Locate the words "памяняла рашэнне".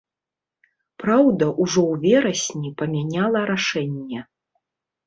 2.81-4.19